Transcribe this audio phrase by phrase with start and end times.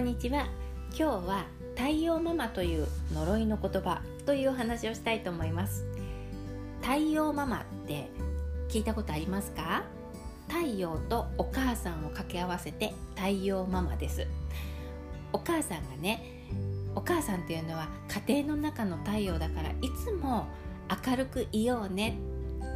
[0.00, 0.46] んにちは。
[0.98, 1.44] 今日は
[1.76, 5.84] 太陽ママという呪いの言葉というお話をしたいと思います。
[6.80, 8.08] 太陽ママって
[8.70, 9.82] 聞いたことありますか？
[10.48, 14.26] 太陽とお母さんを掛け合わせて太陽ママです。
[15.34, 16.46] お母さんがね
[16.94, 17.88] お母さんっていうのは
[18.26, 20.46] 家庭の中の太陽だからいつも
[21.06, 22.16] 明るくいようね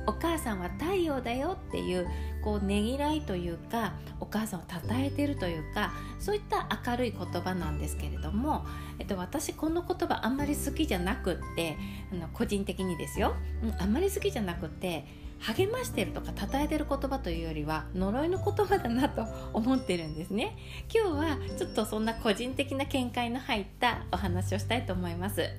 [0.06, 2.06] お母さんは太陽だよっていう
[2.42, 8.64] こうねぎらいというかお母さんを称えてるというかそういった明るい言葉なんですけれども、
[8.98, 11.76] えっと、私この言葉あんまり好きじゃなくって
[12.12, 15.06] あの個人的にですよ、うん、あんまり好きじゃなくって
[15.40, 20.56] 励ましてるとか称えてる言葉というよりは呪いの言葉だなと思ってるんですね。
[20.94, 25.50] 今日はちょっとそんな個人的な見解の入ったお話をしたいと思います。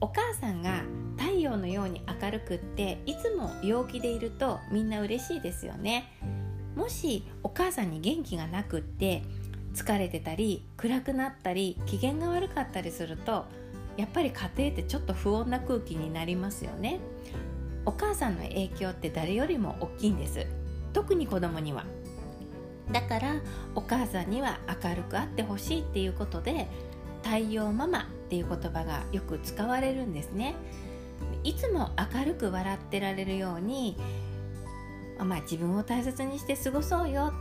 [0.00, 0.82] お母さんが
[1.16, 6.12] 太陽のように明るくっていつも陽気でいるとみんな嬉しいですよね。
[6.76, 9.22] もしお母さんに元気がなくって
[9.74, 13.46] 疲れてたり暗くなったり機嫌が悪かったりすると
[13.96, 17.00] やっぱり家庭ってちょっと不穏な空気になりますよね。
[17.84, 20.46] お母さんの影響って誰よりも大きいんです。
[20.92, 21.84] 特に子供には。
[22.92, 23.34] だから
[23.74, 26.68] お母さんには明るくあってほしいっていうことで
[27.22, 30.54] 太陽ママっていう言葉がよく使われるんですね。
[31.44, 33.96] いつも明るく笑ってられるように、
[35.18, 37.32] まあ、自分を大切にして過ごそうよ。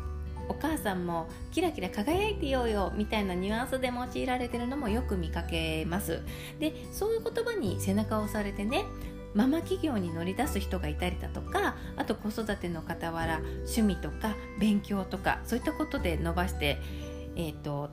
[0.47, 2.93] お母さんもキラキラ輝いてようよ。
[2.95, 6.21] みたいなニュアンスで用いられてるのもよく見かけます。
[6.57, 8.85] でそういう言葉に背中を押されてね
[9.33, 16.77] ママ企業に乗り出す人がいたりだとかあと子育ての傍ら趣味とか勉強とかそういったことで伸ばして、
[17.35, 17.89] えーと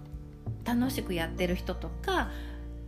[0.65, 2.31] 楽しくやってる人とか、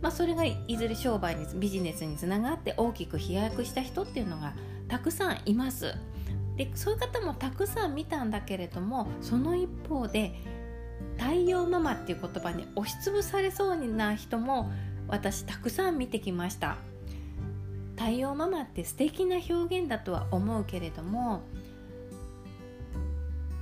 [0.01, 4.53] まあ、それがいずれ商売にビジネスにつながって大きく飛躍した人っていうのが
[4.87, 5.95] たくさんいます。
[6.55, 10.33] でそういう方もたくさん見たんだけれどもその一方で
[11.17, 14.71] 太陽ママっていう言葉に押しつぶされそうな人も
[15.07, 16.77] 私たくさん見てきました
[17.95, 21.41] 太陽ママって素敵な表現だとは思うけれども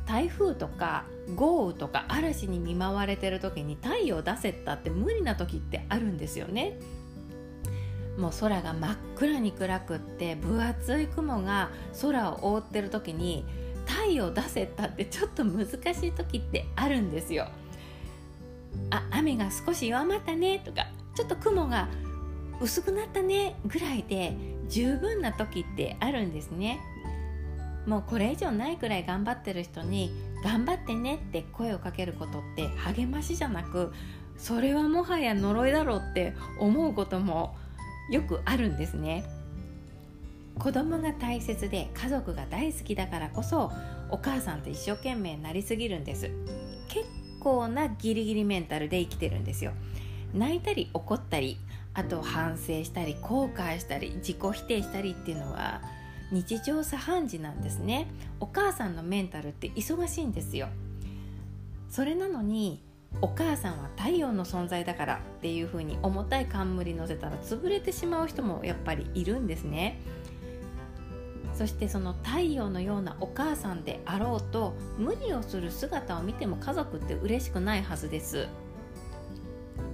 [0.05, 1.05] 台風とか
[1.35, 6.77] 豪雨とか嵐に見舞われてる時に太陽出せたって無理な時ってあるんですよね。
[8.17, 11.69] もう空が真っ暗に暗くって分厚い雲が
[12.01, 13.45] 空を覆ってる時に
[13.85, 17.47] 太陽出せたってちょっと難しい時ってあるんですよ。
[18.89, 21.87] あ雨が少し弱まったねとかちょっと雲が
[22.61, 24.37] 薄くなったねぐらいで
[24.67, 26.79] 十分な時ってあるんですね。
[27.85, 30.11] もうこれ以上ないくらい頑張ってる人に
[30.43, 33.93] 「頑張ってね」って声をかけることって励ましじゃなく
[34.37, 37.55] それはもはや呪いだろうって思うことも
[38.09, 39.23] よくあるんですね。
[40.59, 43.71] 子供が大切で家族が大好きだからこそ
[44.09, 46.31] お母さんと一生懸命なりすぎるんです
[46.87, 47.05] 結
[47.41, 49.73] 構なギリギリメンタルで生きてるんですよ
[50.33, 51.57] 泣いたり怒ったり
[51.93, 55.81] あと反省したり後悔したり自己否定したりっていうのは
[56.31, 58.07] 日常茶飯事なんですね。
[58.39, 60.67] お母さんのメンタルって忙しいんですよ。
[61.89, 62.83] それなのに
[63.21, 69.99] お母さんは太陽の存在だからっていう風に重たい冠乗せたら潰れてしまう人もやっぱりいるんですね。
[71.53, 78.47] そしてその太陽のようなお母さんであろうと無理をする姿を見ても家族って嬉しくないはずです。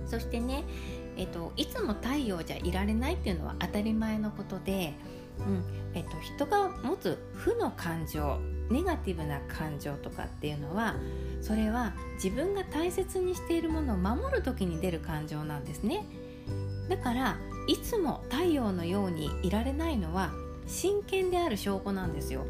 [0.07, 0.63] そしてね、
[1.17, 4.93] えっと、いつも太陽じゃいられないっていうのは当たり前のことで
[5.47, 5.63] うん。
[5.93, 10.95] えっと、人が持つ負の感情ネガティブな感情とかっていうのは
[11.41, 16.05] それは自分が大切にしているものを守る時に出る感情なんですね。
[16.89, 17.37] だから
[17.67, 20.31] いつも太陽のようにいられないのは
[20.67, 22.45] 真剣である証拠なんですよ。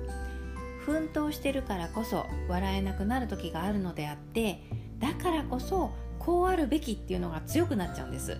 [0.85, 4.63] 奮闘してるからこそ笑えなくなる時があるのであって
[4.99, 8.37] だからこそこうあるべきっていうのが強くなっちゃうんです。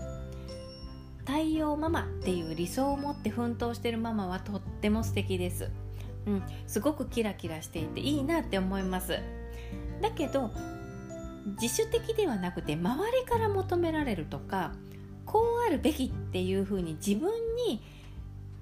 [1.25, 5.69] 太陽ママっていう理想を持って奮闘してるママはとっても素敵です、
[6.25, 9.19] うん、すごくキラキラしていていいなって思います。
[10.01, 10.51] だけど
[11.61, 14.73] 自主的ではなくて周りから求められるとか
[15.25, 17.31] こうあるべきっていうふうに自分
[17.67, 17.81] に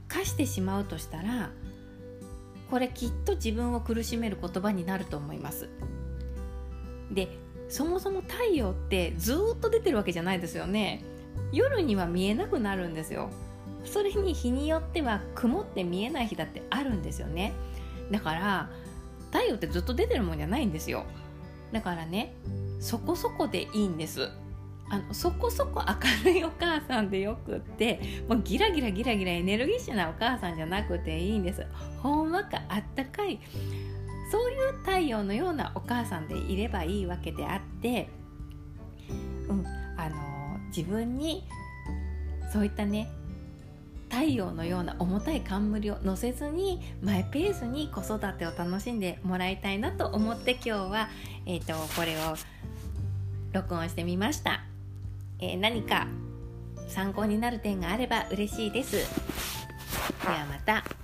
[0.07, 1.51] 課してしまうとしたら
[2.69, 5.69] これきっと自分を苦しめる言葉になると思います。
[7.11, 7.27] で
[7.67, 11.03] そもそも太陽ってずっと出てるわけじゃないですよね。
[11.51, 13.29] 夜には見えなくなるんですよ。
[13.85, 17.53] それに日によっては曇って見えない日だってあるんですよね。
[18.11, 18.69] だから
[19.31, 21.05] 太陽ってずっと出てるもんじゃないんですよ。
[21.71, 22.33] だからね
[22.79, 24.29] そこそこでいいんです。
[24.91, 25.83] あのそこそこ
[26.25, 31.65] 明るいお母さんでよくってもうギラギラギラギラエネルギッシュなお母さんじゃなくていいんです。
[32.01, 33.39] ほんわかあったかい
[34.31, 38.09] そういう太陽のようなお母さんでいればいいわけであって
[39.49, 39.65] うん、
[40.79, 41.43] 自分に
[42.53, 43.11] そういったね
[44.09, 51.09] 太陽のような重たい冠を乗せずにマイペースに子育てを楽しんでもらいたいなと思って今日は、
[51.45, 52.35] えーと、これを
[53.51, 54.63] 録音してみました、
[55.39, 56.07] えー、何か
[56.87, 59.03] 参考になる点があれば嬉しいですで
[60.27, 60.98] はまた。